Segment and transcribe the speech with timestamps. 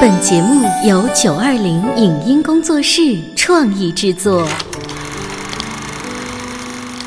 [0.00, 4.46] 本节目由九二零影音工作室创意制作。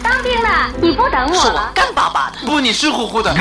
[0.04, 1.72] 当兵了，你不等是我？
[1.74, 3.34] 干巴巴的，不，你湿乎乎的。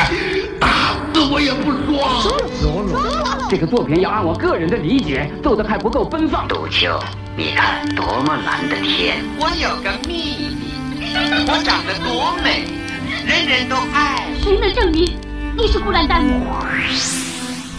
[0.58, 0.68] 打
[1.12, 3.46] 死我也不说。
[3.48, 6.48] 这个作品要按我个人的理解做的还不够奔放。
[6.48, 6.98] 杜秋，
[7.36, 9.16] 你看多么蓝的天！
[9.38, 10.56] 我有个秘
[10.98, 11.14] 密，
[11.46, 12.64] 我长得多美，
[13.26, 14.24] 人人都爱。
[14.42, 15.16] 谁能证明
[15.56, 16.24] 你是孤兰丹？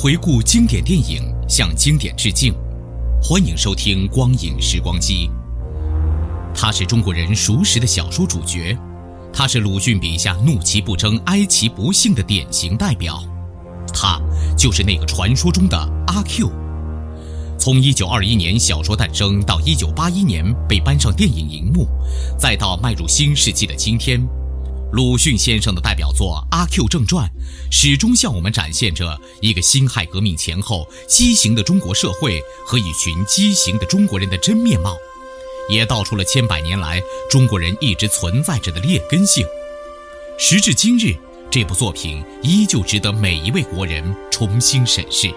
[0.00, 2.54] 回顾经典电影，向经典致敬。
[3.20, 5.28] 欢迎收听《光影时光机》。
[6.54, 8.78] 他是中国人熟识的小说主角，
[9.32, 13.20] 他是鲁迅笔下怒其不争、哀其不幸的典型代表。
[13.92, 14.20] 他
[14.56, 16.48] 就是那个传说中的阿 Q。
[17.58, 21.88] 从1921年小说诞生到1981年被搬上电影荧幕，
[22.38, 24.24] 再到迈入新世纪的今天。
[24.90, 27.26] 鲁迅先生的代表作《阿 Q 正传》，
[27.70, 34.96] 始终向我们展现着一个辛亥革命前后畸形的中国社会和一群畸形的中国人的真面貌，
[35.68, 39.46] 也道出了千百年来中国人一直存在着的劣根性。
[40.38, 41.14] 时至今日，
[41.50, 45.30] 这部作品依旧值得每一位国人重新审视。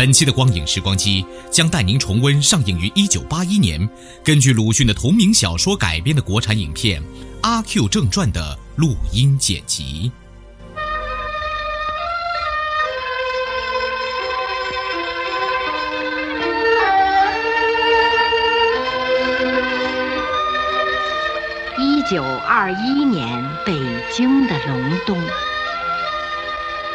[0.00, 3.90] 本期的光影时光机将带您重温上映于1981年，
[4.24, 7.02] 根据鲁迅的同名小说改编的国产影片
[7.42, 10.10] 《阿 Q 正传》的录音剪辑。
[21.78, 23.78] 一九二一年北
[24.10, 25.22] 京的隆冬，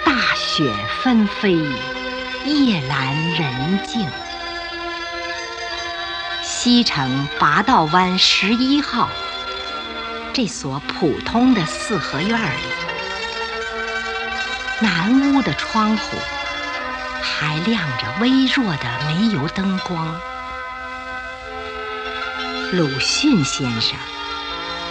[0.04, 0.74] 大雪
[1.04, 1.56] 纷飞，
[2.52, 4.08] 夜阑人静。
[6.44, 9.10] 西城八道湾十一号
[10.34, 12.64] 这所普通的四合院里，
[14.82, 16.18] 南屋的窗户
[17.22, 20.20] 还亮着微弱的煤油灯光。
[22.72, 23.98] 鲁迅先生。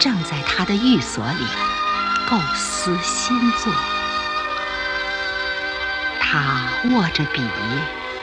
[0.00, 1.47] 正在他的寓所里
[2.28, 3.72] 构思新作，
[6.36, 7.40] 他握着笔，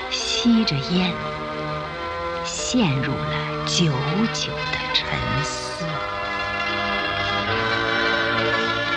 [0.09, 1.13] 吸着烟，
[2.44, 3.85] 陷入了久
[4.33, 5.07] 久的沉
[5.45, 5.85] 思。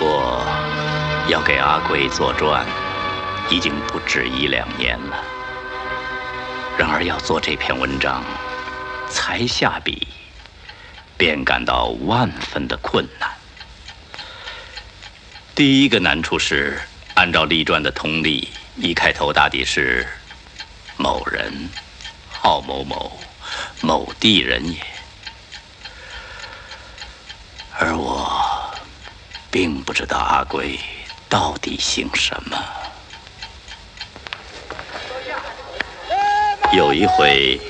[0.01, 0.45] 我
[1.29, 2.67] 要给阿贵作传，
[3.49, 5.17] 已经不止一两年了。
[6.77, 8.21] 然而要做这篇文章，
[9.09, 10.09] 才下笔。
[11.17, 13.31] 便感到万分的困难。
[15.55, 16.81] 第一个难处是，
[17.15, 20.07] 按照立传的通例，一开头大抵是
[20.99, 21.69] “某人，
[22.29, 23.19] 号某某，
[23.81, 24.79] 某地人也”，
[27.79, 28.75] 而我
[29.49, 30.79] 并不知道阿贵
[31.29, 32.59] 到底姓什么。
[36.73, 37.61] 有一回，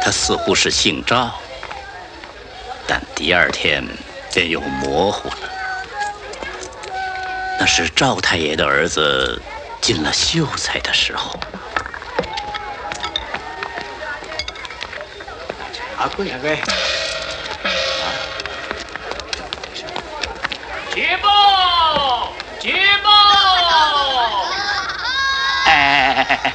[0.00, 1.34] 他似乎是姓赵。
[2.86, 3.84] 但第二天
[4.32, 5.50] 便又模糊了。
[7.58, 9.42] 那是赵太爷的儿子
[9.80, 11.38] 进了秀才的时候。
[15.96, 16.60] 阿贵，阿贵，
[20.94, 22.32] 捷报！
[22.60, 22.72] 捷
[23.02, 23.10] 报！
[25.66, 26.54] 哎哎哎哎！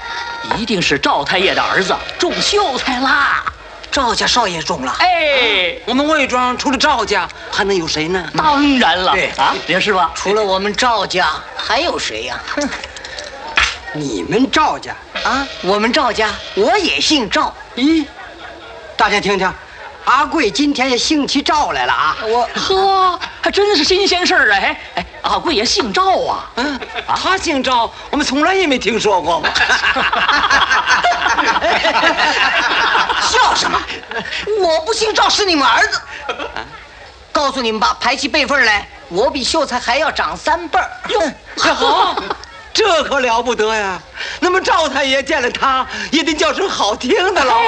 [0.57, 3.43] 一定是赵太爷的儿子中秀才啦！
[3.91, 8.25] 赵家少爷中了，哎，我们魏庄除了赵家，还能有谁呢？
[8.35, 10.11] 当然了，对啊，别是吧？
[10.15, 12.39] 除了我们赵家，还有谁呀？
[13.93, 17.53] 你们赵家啊，我们赵家，我也姓赵。
[17.75, 18.05] 咦，
[18.97, 19.51] 大家听听，
[20.05, 22.17] 阿贵今天也姓起赵来了啊！
[22.23, 24.57] 我呵， 还真是新鲜事儿啊！
[24.57, 26.49] 哎哎，阿贵也姓赵啊？
[26.55, 29.49] 嗯，他姓赵，我们从来也没听说过嘛。
[33.21, 33.79] 笑什么？
[34.59, 36.01] 我不姓赵是你们儿子。
[37.31, 40.91] 告诉你们吧，排起辈分来，我比秀才还要长三辈儿。
[41.09, 41.31] 哟，
[41.73, 42.15] 好，
[42.73, 44.01] 这可了不得呀！
[44.39, 47.61] 那么赵太爷见了他，也得叫声好听的喽。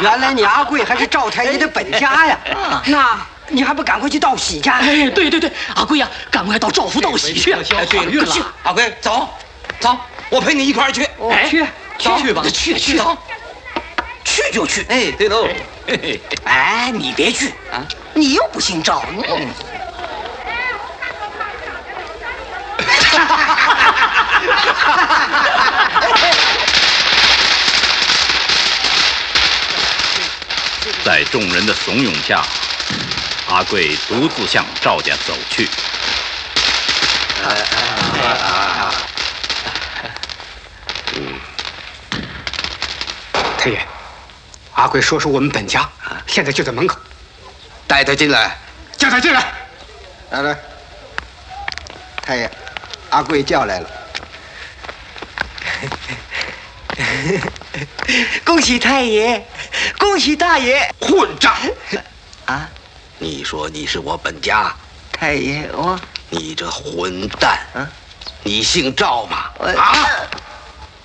[0.00, 2.38] 原来你阿贵还是赵太爷的本家呀？
[2.86, 4.70] 那你还不赶快去道喜去？
[4.70, 7.52] 哎，对对对，阿贵呀，赶快到赵府道喜去。
[7.52, 9.28] 哎，对了，阿贵，走，
[9.80, 9.98] 走。
[10.30, 11.04] 我陪你一块儿去。
[11.30, 11.66] 哎，去
[11.98, 13.00] 去吧，去去，
[14.24, 14.86] 去就去。
[14.88, 15.48] 哎，对喽。
[16.44, 17.84] 哎，你别去啊，
[18.14, 19.04] 你又不姓赵。
[31.04, 32.42] 在众人的怂恿下，
[33.48, 35.68] 阿贵独自向赵家走去。
[41.14, 41.38] 嗯，
[43.58, 43.86] 太爷，
[44.74, 45.88] 阿贵说是我们本家，
[46.26, 46.98] 现在就在门口，
[47.86, 48.56] 带他进来，
[48.96, 49.52] 叫他进来。
[50.30, 50.56] 来来，
[52.24, 52.50] 太爷，
[53.10, 53.90] 阿贵叫来了。
[58.44, 59.44] 恭喜太爷，
[59.98, 60.94] 恭喜大爷！
[61.00, 61.54] 混账！
[62.46, 62.68] 啊，
[63.18, 64.74] 你说你是我本家，
[65.12, 65.98] 太爷我，
[66.30, 67.58] 你这混蛋！
[67.74, 67.88] 啊，
[68.42, 69.50] 你姓赵吗？
[69.76, 70.06] 啊，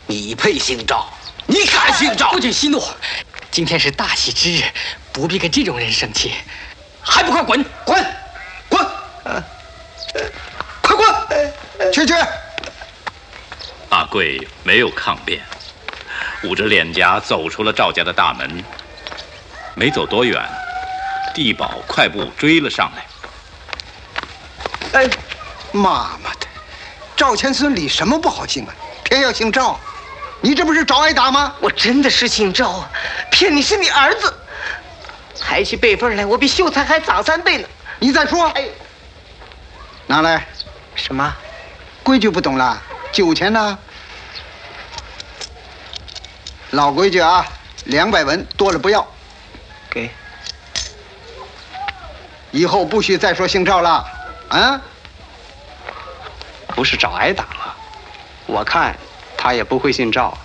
[0.05, 1.07] 你配姓赵？
[1.45, 2.31] 你敢姓赵？
[2.31, 2.83] 不准息怒，
[3.49, 4.63] 今天是大喜之日，
[5.11, 6.33] 不必跟这种人生气，
[7.01, 7.65] 还不快滚！
[9.23, 9.43] 啊，
[10.81, 11.93] 快滚！
[11.93, 12.13] 去去！
[13.89, 15.41] 阿贵没有抗辩，
[16.43, 18.63] 捂着脸颊走出了赵家的大门。
[19.75, 20.41] 没走多远，
[21.35, 23.05] 地保快步追了上来。
[24.99, 25.09] 哎，
[25.71, 26.47] 妈妈的，
[27.15, 28.73] 赵钱孙李什么不好姓啊？
[29.03, 29.79] 偏要姓赵，
[30.41, 31.53] 你这不是找挨打吗？
[31.59, 32.89] 我真的是姓赵啊，
[33.29, 34.33] 骗你是你儿子。
[35.39, 37.67] 抬起辈分来，我比秀才还长三辈呢。
[37.99, 38.67] 你再说，哎，
[40.07, 40.47] 拿来，
[40.95, 41.33] 什么？
[42.03, 42.81] 规矩不懂了？
[43.11, 43.77] 酒钱呢？
[46.77, 47.43] 老规矩啊，
[47.85, 49.05] 两百文，多了不要。
[49.89, 50.11] 给。
[52.51, 54.05] 以后不许再说姓赵了，
[54.49, 54.79] 啊？
[56.75, 57.73] 不是找挨打吗，
[58.45, 58.95] 我看
[59.35, 60.37] 他也不会姓赵。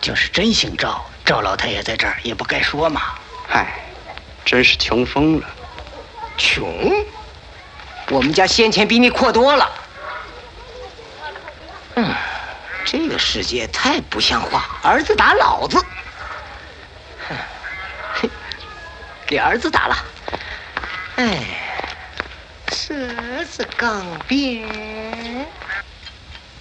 [0.00, 3.02] 就是真姓赵，赵老太爷在这儿也不该说嘛。
[3.48, 3.66] 嗨，
[4.44, 5.46] 真是穷疯了。
[6.38, 7.04] 穷？
[8.10, 9.72] 我们家先前比你阔多了。
[11.96, 12.14] 嗯，
[12.96, 15.84] 这个世界太不像话，儿子打老子，
[17.26, 18.30] 哼，
[19.26, 19.96] 给儿子打了，
[21.16, 21.44] 哎，
[22.72, 24.64] 是儿子刚变。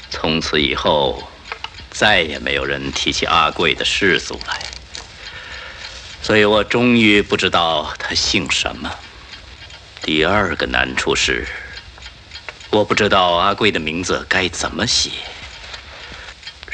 [0.09, 1.21] 从此以后，
[1.91, 4.59] 再也没有人提起阿贵的世俗来，
[6.23, 8.91] 所以我终于不知道他姓什么。
[10.01, 11.45] 第二个难处是。
[12.71, 15.11] 我不知道阿贵的名字该怎么写，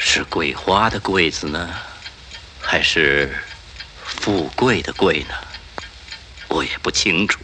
[0.02, 1.68] 是桂花的桂字呢，
[2.58, 3.36] 还是
[4.02, 5.34] 富贵的贵呢？
[6.48, 7.38] 我也不清楚，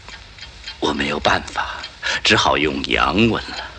[0.80, 1.82] 我没有办法，
[2.24, 3.70] 只好用洋文了。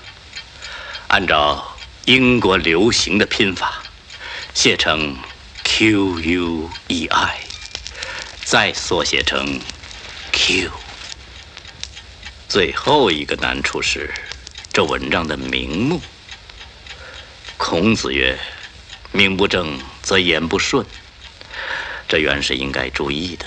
[1.07, 1.75] 按照
[2.05, 3.81] 英国流行的拼法，
[4.53, 5.17] 写成
[5.63, 7.39] Q U E I，
[8.45, 9.59] 再缩写成
[10.31, 10.71] Q。
[12.47, 14.13] 最后一个难处是。
[14.71, 15.99] 这文章的名目，
[17.57, 18.37] 孔子曰
[19.11, 20.85] ：“名不正则言不顺。”
[22.07, 23.45] 这原是应该注意的。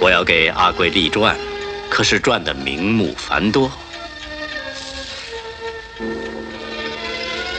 [0.00, 1.36] 我要给阿贵立传，
[1.90, 3.70] 可是传的名目繁多，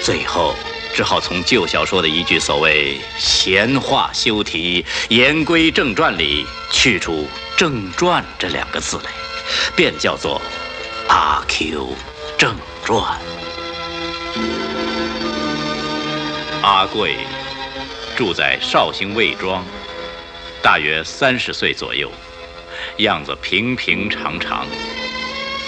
[0.02, 0.56] 最后
[0.94, 9.12] 只好从旧小说的一句所谓“闲话休提，言归正传”里去除“正传”这两个字来，
[9.76, 10.42] 便叫做。
[11.08, 11.96] 《阿 Q
[12.36, 13.00] 正传》，
[16.66, 17.16] 阿贵
[18.18, 19.64] 住在绍兴魏庄，
[20.64, 22.12] 大约三十岁左右，
[22.98, 24.66] 样子平平常常，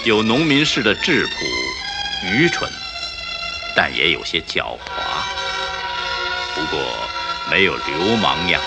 [0.05, 2.67] 有农民式的质朴、愚蠢，
[3.75, 4.79] 但也有些狡猾。
[6.55, 6.83] 不过
[7.47, 8.59] 没有流氓样，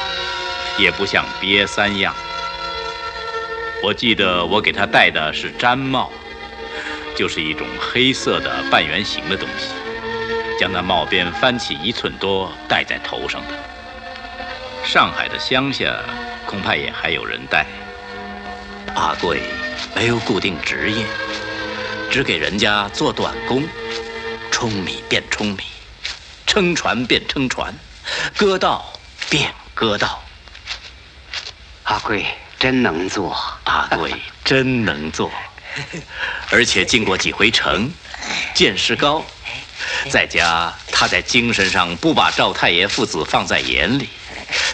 [0.78, 2.14] 也不像瘪三样。
[3.82, 6.12] 我记得我给他戴的是毡帽。
[7.16, 9.66] 就是一种黑色的半圆形的东西，
[10.60, 13.58] 将那帽边翻起一寸多戴在头上的。
[14.84, 15.98] 上海的乡下
[16.44, 17.64] 恐怕也还有人戴。
[18.94, 19.40] 阿贵
[19.96, 21.06] 没有固定职业，
[22.10, 23.66] 只给人家做短工，
[24.50, 25.62] 舂米变舂米，
[26.46, 27.74] 撑船变撑船，
[28.36, 28.92] 割稻
[29.30, 30.22] 变割稻。
[31.84, 32.26] 阿贵
[32.58, 34.12] 真能做，阿贵
[34.44, 35.30] 真能做。
[36.50, 37.90] 而且进过几回城，
[38.52, 39.24] 见识高，
[40.08, 44.08] 再加他在精神上不把赵太爷父子放在眼里，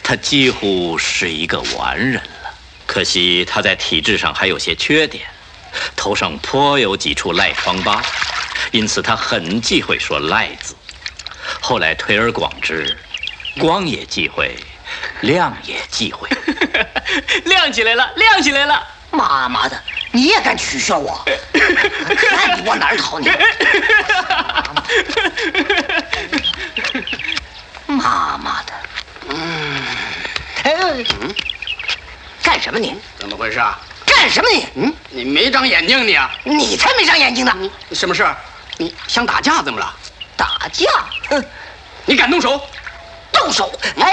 [0.03, 2.55] 他几乎是一个完人了。
[2.87, 5.25] 可惜他在体质上还有些缺点，
[5.97, 8.01] 头上颇有几处癞疮疤，
[8.71, 10.77] 因此他很忌讳说“癞”字。
[11.61, 12.97] 后来推而广之，
[13.59, 14.57] 光也忌讳，
[15.21, 16.29] 亮也忌讳，
[17.45, 18.87] 亮起来了，亮起来了！
[19.11, 19.83] 妈妈的，
[20.17, 21.23] 你也敢取笑我？
[22.31, 23.31] 看你往哪儿逃你！
[27.87, 28.73] 妈妈的，
[29.29, 29.77] 嗯，
[30.63, 30.73] 哎，
[32.43, 32.99] 干什么你？
[33.19, 33.79] 怎么回事啊？
[34.07, 34.67] 干什么你？
[34.77, 36.31] 嗯，你没长眼睛你啊？
[36.45, 37.53] 你才没长眼睛呢！
[37.93, 38.27] 什么事？
[38.79, 39.95] 你想打架怎么了？
[40.35, 40.91] 打架？
[41.29, 41.45] 哼！
[42.07, 42.59] 你敢动手？
[43.31, 43.71] 动手！
[43.99, 44.11] 哎，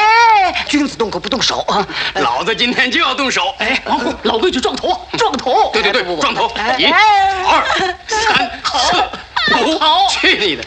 [0.67, 1.85] 君子动口不动手啊！
[2.15, 3.53] 老子今天就要动手！
[3.59, 5.71] 哎，王虎，老规矩撞头，撞头！
[5.71, 6.51] 对对对，撞头！
[6.77, 7.63] 一、二、
[8.07, 10.63] 三、四、五，去你的！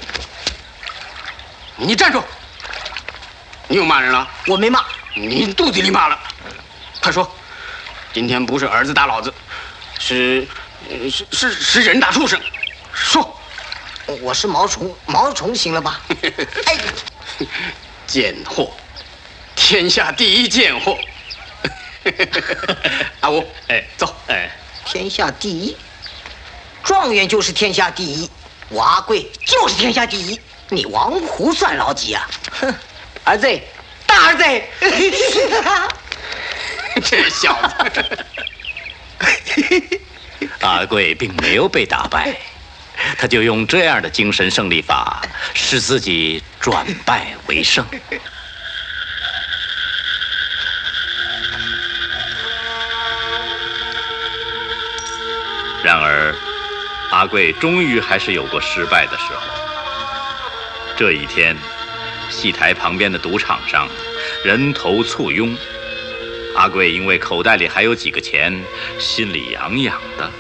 [1.77, 2.23] 你站住！
[3.69, 4.29] 你又骂人了？
[4.47, 4.85] 我没骂。
[5.15, 6.19] 你肚子里骂了。
[7.03, 7.31] 快说，
[8.13, 9.33] 今天不是儿子打老子，
[9.99, 10.47] 是
[10.89, 12.41] 是是是人打畜生。
[12.93, 13.39] 说，
[14.21, 16.01] 我是毛虫，毛虫行了吧？
[16.67, 16.79] 哎，
[18.07, 18.71] 贱货，
[19.57, 20.97] 天下第一贱货。
[23.21, 24.49] 阿五，哎，走，哎，
[24.85, 25.77] 天下第一，
[26.85, 28.31] 状元就是天下第一，
[28.69, 32.29] 我阿贵就是天下第一，你王胡算老几啊？
[32.61, 32.73] 哼，
[33.25, 33.61] 儿子，
[34.07, 34.45] 大儿子。
[37.05, 37.59] 这小
[37.93, 38.05] 子，
[40.61, 42.37] 阿贵并没有被打败，
[43.19, 45.21] 他就用这样的精神胜利法，
[45.55, 47.85] 使自己转败为胜。
[57.17, 59.41] 阿贵终于还是有过失败的时候。
[60.99, 61.57] 这一天，
[62.29, 63.89] 戏台旁边的赌场上，
[64.45, 65.57] 人头簇拥。
[66.55, 68.63] 阿贵因为口袋里还有几个钱，
[68.99, 70.31] 心里痒痒的，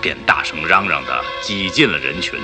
[0.00, 2.36] 便大声嚷嚷的挤进了人群。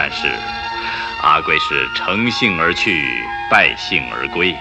[0.00, 0.28] 但是，
[1.22, 4.54] 阿贵是乘兴而去，败兴而归。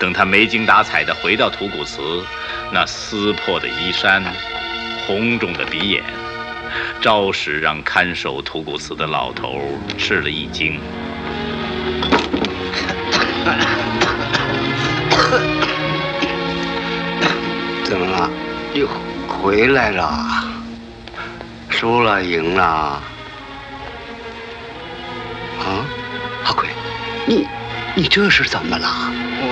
[0.00, 2.24] 等他没精打采地回到土谷祠。
[2.72, 4.24] 那撕破的衣衫，
[5.06, 6.02] 红肿的鼻眼，
[7.00, 9.62] 着实让看守土谷祠的老头
[9.96, 10.80] 吃了一惊。
[17.84, 18.28] 怎么了？
[18.74, 18.88] 又
[19.28, 20.26] 回来了？
[21.70, 22.20] 输了？
[22.24, 23.00] 赢了？
[27.26, 27.46] 你
[27.96, 28.86] 你这是怎么了？
[29.40, 29.48] 我。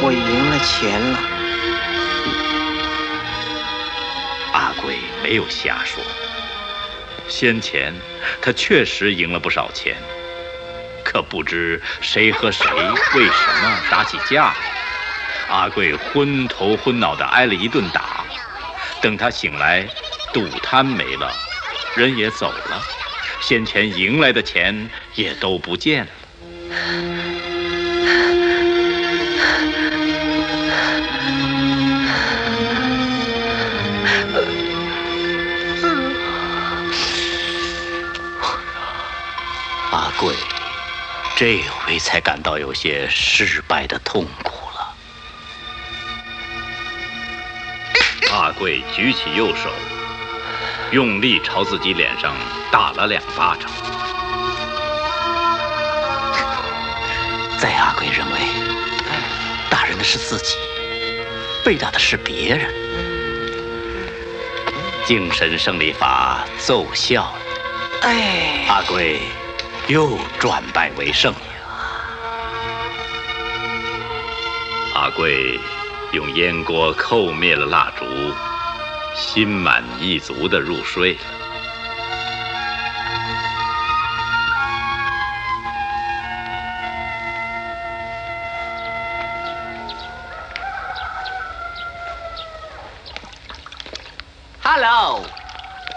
[0.00, 1.18] 我我赢了钱了，
[4.52, 6.02] 阿贵没有瞎说。
[7.28, 7.94] 先前
[8.40, 9.94] 他确实赢了不少钱，
[11.04, 12.66] 可不知谁和谁
[13.14, 14.54] 为什么打起架来，
[15.50, 18.24] 阿贵昏头昏脑的挨了一顿打。
[19.00, 19.86] 等他醒来，
[20.32, 21.30] 赌摊没了，
[21.94, 22.82] 人也走了，
[23.42, 26.10] 先前赢来的钱也都不见了。
[39.90, 40.34] 阿贵，
[41.36, 44.94] 这回才感到有些失败的痛苦了。
[48.32, 49.70] 阿贵举起右手，
[50.92, 52.34] 用力朝自己脸上
[52.70, 53.70] 打了两巴掌。
[57.58, 58.38] 在阿贵认为，
[59.70, 60.56] 打人的是自己，
[61.64, 62.72] 被打的是别人。
[65.06, 67.38] 精神胜利法奏效了。
[68.02, 69.20] 哎，阿贵。
[69.88, 71.40] 又转败为胜了。
[74.94, 75.58] 阿贵
[76.12, 78.04] 用烟锅扣灭了蜡烛，
[79.14, 81.20] 心满意足的入睡了。
[94.62, 95.24] Hello，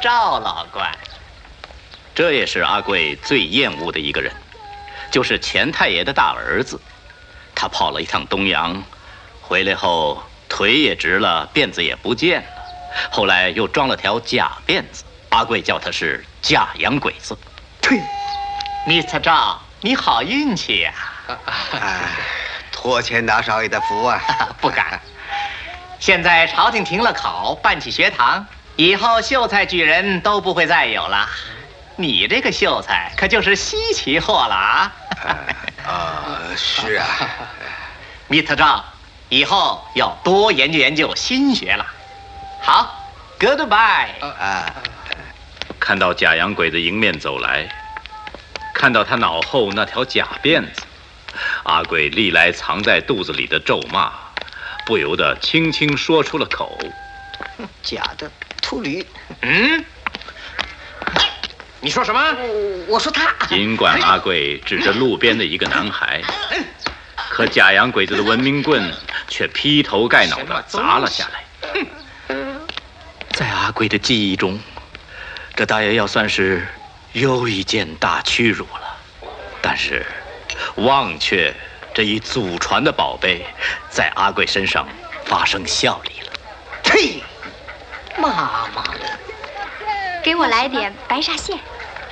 [0.01, 0.91] 赵老官。
[2.13, 4.31] 这也是阿贵最厌恶的一个人，
[5.12, 6.79] 就是钱太爷的大儿子。
[7.53, 8.84] 他跑了一趟东阳，
[9.41, 12.54] 回来后腿也直了，辫子也不见了。
[13.10, 17.38] 后来又装了条假辫子，阿贵叫他是假洋鬼子。
[17.82, 18.02] 呸
[18.88, 19.20] ！Mr.
[19.20, 20.94] 赵，你好运气呀！
[21.74, 22.00] 哎，
[22.72, 24.22] 托钱大少爷的福啊！
[24.62, 25.00] 不敢。
[26.00, 31.28] 现在朝廷停了考，办起学堂，以后秀才举人都不会再有了。
[31.96, 34.92] 你这个秀才可就是稀奇货了啊！
[35.88, 37.08] 啊，是啊，
[38.28, 38.84] 米特照，
[39.30, 41.86] 以后要多研究研究新学了。
[42.65, 42.91] 好
[43.39, 44.19] ，Goodbye。
[44.22, 44.74] 啊，
[45.79, 47.69] 看到假洋鬼子迎面走来，
[48.74, 50.81] 看到他脑后那条假辫子，
[51.62, 54.12] 阿贵历来藏在肚子里的咒骂，
[54.84, 56.75] 不由得轻轻说出了口。
[57.84, 58.31] 假的
[58.63, 59.05] 秃驴，
[59.41, 59.86] 嗯，
[61.81, 62.19] 你说什么？
[62.88, 63.31] 我说他。
[63.45, 66.19] 尽管阿贵指着路边的一个男孩，
[67.29, 68.91] 可假洋鬼子的文明棍
[69.27, 71.43] 却劈头盖脑的砸了下来。
[73.65, 74.60] 在阿贵的记忆中，
[75.55, 76.67] 这大约要算是
[77.13, 78.95] 又一件大屈辱了。
[79.60, 80.05] 但是，
[80.75, 81.51] 忘却
[81.91, 83.43] 这一祖传的宝贝，
[83.89, 84.88] 在阿贵身上
[85.25, 86.31] 发生效力了。
[86.84, 87.24] 呸！
[88.19, 89.19] 妈妈的，
[90.24, 91.57] 给我来点白沙县。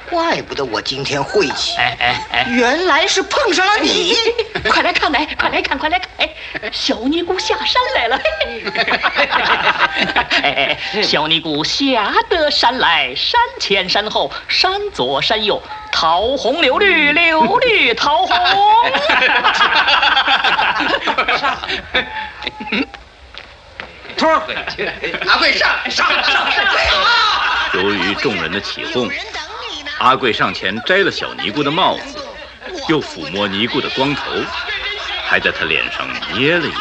[0.09, 4.15] 怪不得我今天晦气，哎哎哎，原来是碰上了你！
[4.69, 6.09] 快来看来，快来看，快来看！
[6.17, 6.29] 哎，
[6.71, 8.19] 小尼姑下山来了。
[10.43, 18.37] 哎，小尼姑下得山来，山前山后，山左山右，桃红柳绿，柳绿桃红。
[24.15, 24.41] 托儿，
[25.27, 26.65] 阿贵上上上上！
[27.73, 29.09] 由于众人的起哄，
[30.03, 32.27] 阿贵上前摘了小尼姑的帽子，
[32.89, 34.21] 又抚摸尼姑的光头，
[35.25, 36.79] 还在她脸上捏了一把。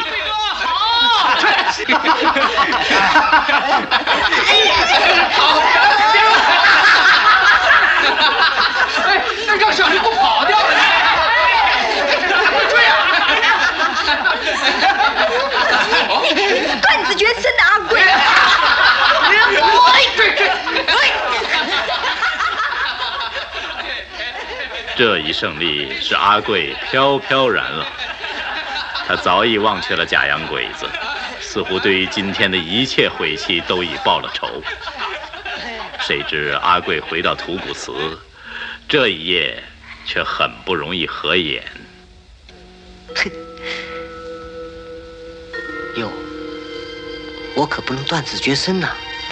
[5.31, 5.61] 好，
[9.07, 10.67] 哎，那让小尼姑跑掉了，
[12.69, 12.91] 追啊！
[16.81, 18.01] 断子绝孙的阿贵！
[20.17, 20.51] 追追！
[25.03, 27.85] 这一胜利使阿贵飘飘然了，
[29.05, 30.85] 他早已忘却了假洋鬼子，
[31.41, 34.63] 似乎对于今天的一切晦气都已报了仇。
[35.99, 37.91] 谁知阿贵回到土谷祠，
[38.87, 39.61] 这一夜
[40.05, 41.61] 却很不容易合眼。
[43.13, 43.29] 哼
[45.99, 46.09] 哟，
[47.55, 48.87] 我可不能断子绝孙呐，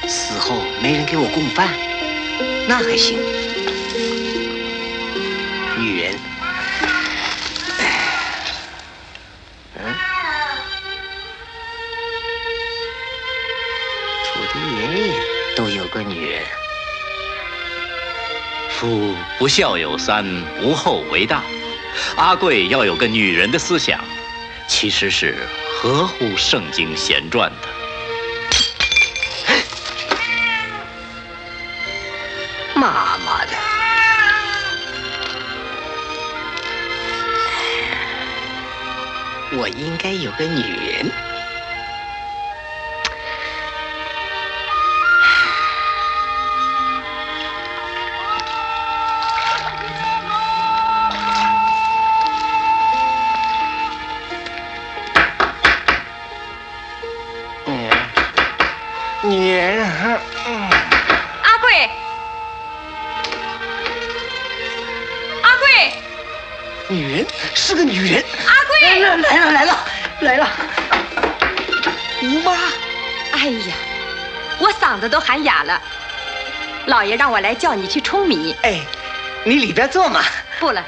[0.05, 1.69] 死后没人给我供饭，
[2.67, 3.17] 那还行。
[14.55, 15.19] 爷爷
[15.55, 16.43] 都有个女人。
[18.69, 20.25] 夫不孝有三，
[20.61, 21.41] 无后为大。
[22.15, 24.03] 阿贵要有个女人的思想，
[24.67, 27.67] 其实是合乎圣经贤传的。
[32.75, 33.51] 妈妈的！
[39.53, 41.30] 我应该有个女人。
[66.91, 67.25] 女人
[67.55, 68.21] 是个女人。
[68.45, 69.85] 阿贵，来了来了来了
[70.19, 70.49] 来了，
[72.21, 72.51] 吴妈。
[73.31, 73.73] 哎呀，
[74.59, 75.81] 我嗓子都喊哑了。
[76.87, 78.53] 老爷让我来叫你去舂米。
[78.63, 78.81] 哎，
[79.45, 80.21] 你里边坐嘛。
[80.59, 80.83] 不了。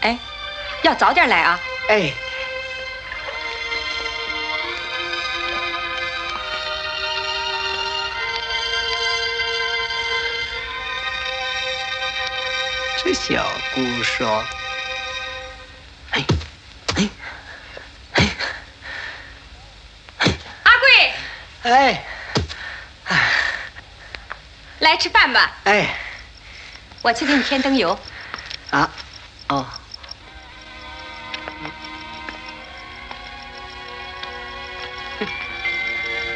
[0.00, 0.18] 哎，
[0.82, 1.60] 要早点来啊。
[1.88, 2.12] 哎。
[13.18, 14.42] 小姑说
[16.12, 16.24] ：“哎，
[16.96, 17.08] 哎，
[18.14, 18.26] 哎，
[20.62, 21.12] 阿贵，
[21.64, 22.04] 哎，
[24.78, 25.52] 来吃饭吧。
[25.64, 25.94] 哎，
[27.02, 27.98] 我去给你添灯油。
[28.70, 28.90] 啊，
[29.48, 29.66] 哦，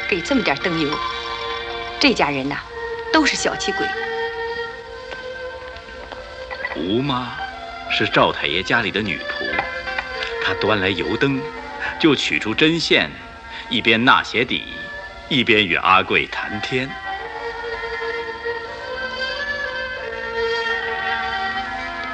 [0.09, 0.95] 给这么点灯油，
[1.99, 2.59] 这家人呐，
[3.11, 3.87] 都是小气鬼。”
[6.85, 7.31] 吴妈
[7.89, 9.49] 是赵太爷家里的女仆，
[10.43, 11.41] 她端来油灯，
[11.97, 13.09] 就取出针线，
[13.69, 14.65] 一边纳鞋底，
[15.29, 16.89] 一边与阿贵谈天。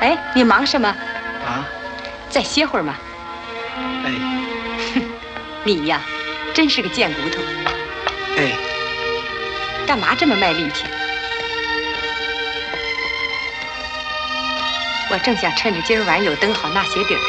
[0.01, 0.87] 哎，你忙什么？
[0.87, 1.65] 啊，
[2.29, 2.95] 再歇会儿嘛。
[4.05, 4.13] 哎，
[5.65, 6.01] 你呀，
[6.53, 7.41] 真是个贱骨头。
[8.37, 8.53] 哎，
[9.87, 10.85] 干嘛这么卖力气？
[15.11, 17.19] 我正想趁着今儿晚有灯好纳鞋底儿。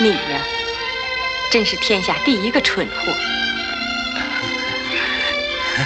[0.00, 0.40] 你呀，
[1.50, 3.12] 真是天下第一个蠢货。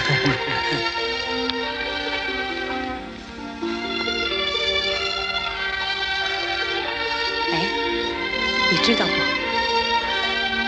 [7.53, 7.55] 哎，
[8.71, 9.13] 你知道不？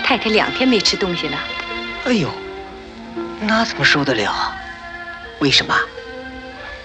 [0.05, 1.38] 太太两天没吃东西了。
[2.05, 2.29] 哎呦，
[3.40, 4.53] 那怎么受得了？
[5.38, 5.74] 为什么？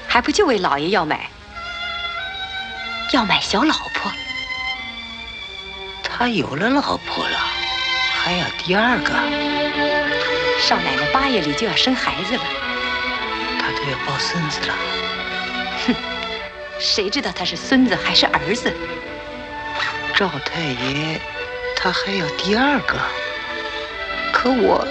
[0.08, 1.30] 还不就为老爷要买，
[3.12, 4.12] 要买小老婆。
[6.04, 7.38] 他有了老婆了，
[8.14, 9.12] 还要第二个。
[10.66, 12.44] 少奶奶八月里就要生孩子了，
[13.60, 14.74] 她都要抱孙子了。
[15.86, 15.94] 哼，
[16.80, 18.74] 谁知道他是孙子还是儿子？
[20.16, 21.20] 赵太爷，
[21.76, 22.98] 他还有第二个。
[24.34, 24.88] 可我，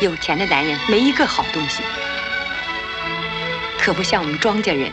[0.00, 1.84] 有钱的男人没一个好东西，
[3.78, 4.90] 可不像我们庄稼人。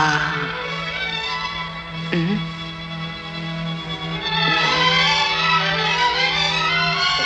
[0.00, 0.32] 啊，
[2.12, 2.40] 嗯，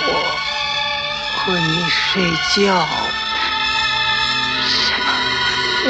[0.09, 0.11] 我
[1.39, 2.75] 和你睡觉。
[4.67, 5.07] 什么？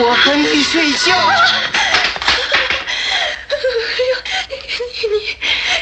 [0.05, 1.09] 我和你睡觉。
[4.47, 4.53] 你
[5.09, 5.15] 你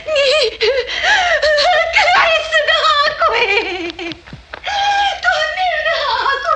[0.06, 0.14] 你，
[1.96, 2.06] 该
[2.46, 2.90] 死的阿
[3.26, 3.26] 贵！
[3.90, 6.50] 夺命的阿贵！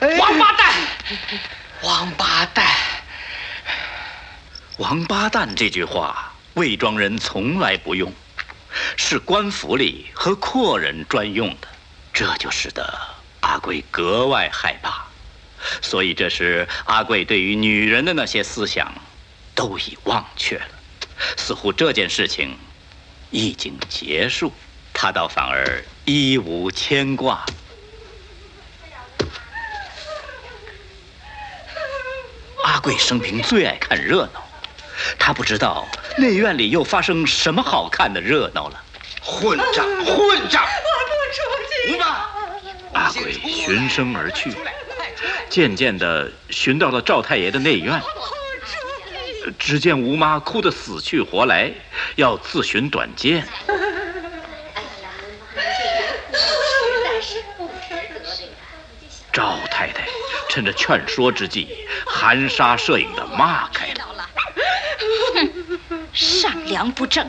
[0.00, 0.74] 王八蛋！
[1.82, 2.66] 王八蛋！
[4.76, 8.12] 王八蛋这句话，魏庄人从来不用，
[8.96, 11.66] 是官府里和阔人专用的，
[12.12, 12.96] 这就使得
[13.40, 15.04] 阿贵格外害怕。
[15.82, 18.94] 所以这时，阿贵对于女人的那些思想，
[19.52, 20.68] 都已忘却了，
[21.36, 22.56] 似乎这件事情
[23.30, 24.52] 已经结束，
[24.94, 27.44] 他倒反而一无牵挂。
[32.78, 34.48] 阿贵生平最爱看热闹，
[35.18, 35.84] 他不知道
[36.16, 38.80] 内院里又发生什么好看的热闹了。
[39.20, 39.84] 混账！
[40.04, 40.62] 混账！
[40.62, 41.42] 我不出
[41.88, 41.96] 去！
[41.96, 42.06] 吴妈，
[42.92, 44.54] 阿贵循声而去，
[45.50, 48.00] 渐渐地寻到了赵太爷的内院。
[49.58, 51.72] 只见吴妈哭得死去活来，
[52.14, 53.44] 要自寻短见。
[59.32, 60.06] 赵太太
[60.48, 61.87] 趁着劝说之际，
[62.18, 64.28] 含沙射影的骂开了。
[65.34, 67.24] 哼，上梁不正，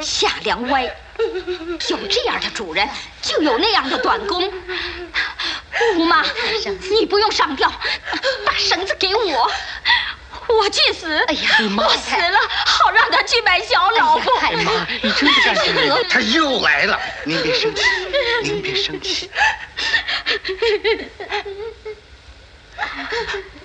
[0.00, 0.82] 下梁歪。
[1.88, 2.88] 有这样的主人，
[3.22, 4.52] 就有那样的短工。
[5.94, 6.24] 姑妈，
[6.90, 7.72] 你不用上吊，
[8.44, 9.50] 把绳子给我，
[10.48, 11.16] 我去死。
[11.28, 14.36] 哎呀，我死了，好让他去买小老婆。
[14.40, 16.02] 哎妈，你这是干什么？
[16.10, 17.82] 他又来了，您别生气，
[18.42, 19.30] 您别生气。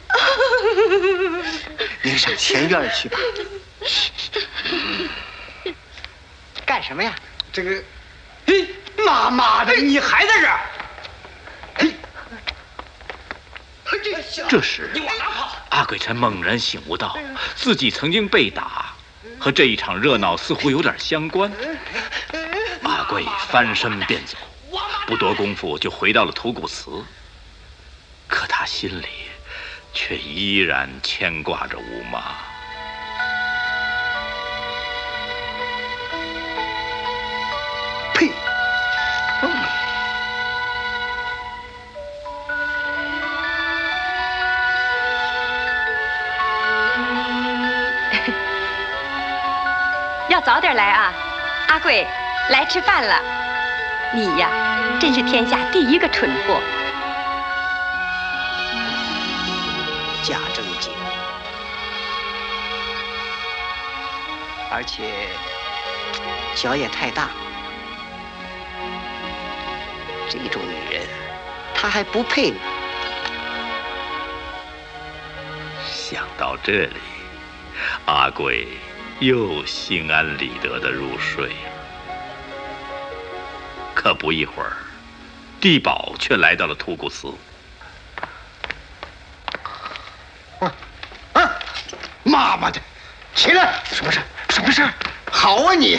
[2.03, 3.17] 您上前院去吧。
[6.65, 7.15] 干什么呀？
[7.51, 7.83] 这个，
[8.45, 8.67] 嘿，
[9.05, 10.59] 妈妈的，你还在这儿？
[11.75, 11.93] 嘿，
[14.47, 14.91] 这时，
[15.69, 17.17] 阿鬼才猛然醒悟到，
[17.55, 18.93] 自己曾经被打，
[19.39, 21.51] 和这一场热闹似乎有点相关。
[22.83, 24.37] 阿贵翻身便走，
[25.07, 27.03] 不多功夫就回到了土谷祠。
[28.27, 29.07] 可他心里
[30.01, 32.21] 却依然牵挂着吴妈。
[38.13, 38.31] 呸！
[50.29, 51.13] 要早点来啊，
[51.67, 52.07] 阿贵，
[52.51, 53.21] 来吃饭了。
[54.13, 54.49] 你呀，
[54.97, 56.61] 真是天下第一个蠢货。
[60.29, 60.93] 假正经，
[64.69, 65.27] 而且
[66.55, 67.31] 脚也太大。
[70.29, 71.07] 这种女人，
[71.73, 72.57] 她还不配呢。
[75.83, 77.01] 想到这里，
[78.05, 78.67] 阿贵
[79.19, 81.71] 又心安理得的入睡了。
[83.95, 84.77] 可不一会儿，
[85.59, 87.33] 地保却来到了突古寺。
[92.59, 92.81] 妈妈的，
[93.33, 93.81] 起来！
[93.89, 94.19] 什么事？
[94.49, 94.85] 什么事？
[95.31, 95.97] 好啊你，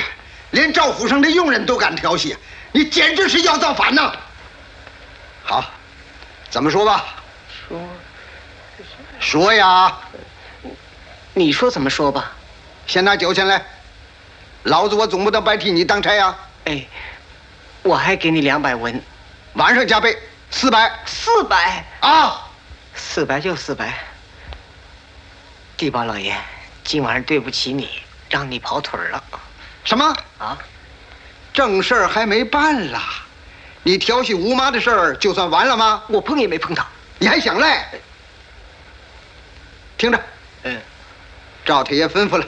[0.51, 2.37] 连赵府上的佣人都敢调戏，
[2.71, 4.13] 你简直是要造反呐！
[5.43, 5.65] 好，
[6.51, 7.03] 怎么说吧？
[7.67, 7.81] 说，
[9.19, 9.97] 说呀！
[11.33, 12.31] 你说怎么说吧？
[12.87, 13.65] 先拿酒钱来，
[14.65, 16.37] 老子我总不能白替你当差呀！
[16.67, 16.87] 哎，
[17.83, 19.03] 我还给你两百文，
[19.55, 20.15] 晚上加倍，
[20.51, 20.93] 四百。
[21.07, 22.51] 四百啊！
[22.95, 24.10] 四百就四百。
[25.81, 26.37] 地保老爷，
[26.85, 27.89] 今晚上对不起你，
[28.29, 29.25] 让你跑腿了。
[29.83, 30.59] 什么啊？
[31.55, 33.03] 正事儿还没办啦，
[33.83, 36.03] 你调戏吴妈的事儿就算完了吗？
[36.09, 36.87] 我碰也没碰到，
[37.19, 37.89] 你还想赖？
[39.97, 40.23] 听着，
[40.65, 40.79] 嗯，
[41.65, 42.45] 赵太爷吩咐了，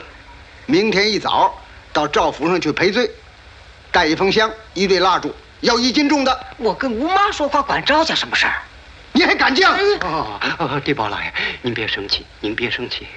[0.67, 1.59] 明天一早
[1.91, 3.09] 到赵府上去赔罪，
[3.91, 6.39] 带一封香，一对蜡烛，要一斤重的。
[6.57, 8.61] 我跟吴妈说话，管赵家什么事儿？
[9.13, 9.65] 你还敢犟？
[10.01, 13.07] 哦哦，地保老爷，您别生气，您别生气。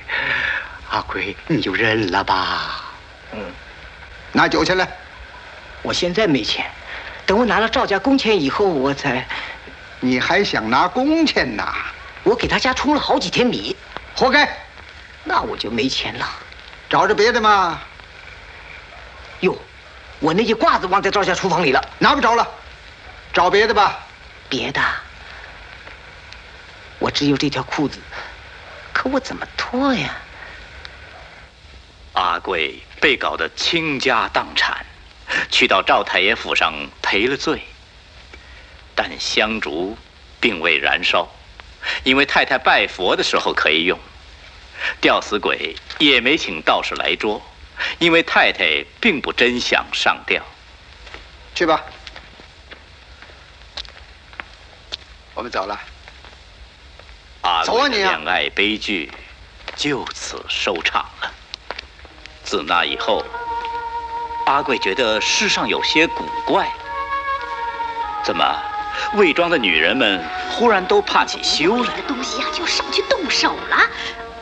[0.91, 2.85] 阿奎，你就认了吧。
[3.33, 3.41] 嗯，
[4.33, 4.87] 拿酒钱来。
[5.83, 6.71] 我现在没钱，
[7.25, 9.27] 等我拿了赵家工钱以后，我才。
[10.01, 11.75] 你还想拿工钱呐？
[12.23, 13.75] 我给他家充了好几天米，
[14.15, 14.47] 活该。
[15.25, 16.29] 那我就没钱了。
[16.91, 17.81] 找着别的吗？
[19.41, 19.57] 哟，
[20.21, 22.47] 我那些褂子忘在赵家厨房里了，拿不着了。
[23.33, 23.99] 找别的吧。
[24.49, 24.81] 别的。
[27.07, 28.01] 我只有这条裤子，
[28.93, 30.17] 可我怎么脱呀？
[32.15, 34.85] 阿贵被搞得倾家荡产，
[35.49, 37.63] 去到赵太爷府上赔了罪。
[38.97, 39.97] 但香烛
[40.41, 41.29] 并未燃烧，
[42.03, 43.97] 因为太太拜佛的时候可以用。
[45.01, 47.41] 吊死鬼也没请道士来捉，
[48.01, 50.43] 因为太太并不真想上吊。
[51.55, 51.85] 去吧，
[55.35, 55.81] 我们走了。
[57.47, 59.09] 阿贵的恋爱悲剧
[59.77, 61.31] 就此收场了。
[62.43, 63.25] 自那以后，
[64.47, 66.69] 阿贵觉得世上有些古怪。
[68.25, 68.45] 怎么，
[69.15, 72.01] 魏庄的女人们忽然都怕起羞来？
[72.09, 73.77] 东西呀，就上去动手了。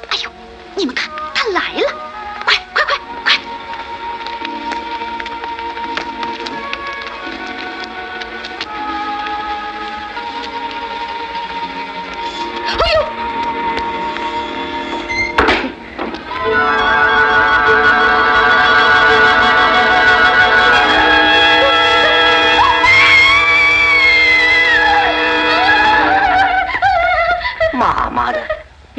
[0.08, 0.30] 哎呦，
[0.74, 2.03] 你们看，他来了！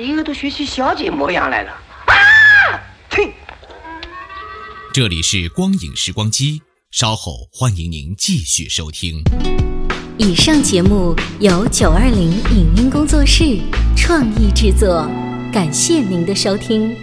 [0.06, 1.72] 一个都学起小姐模样来了。
[1.72, 2.14] 啊
[3.10, 3.34] 呸！
[4.94, 9.24] 这里是光影时光机，稍后欢迎您继续收听。
[10.18, 13.60] 以上节目由九二零影音工作室
[13.98, 15.10] 创意制作，
[15.52, 16.96] 感谢您的收听。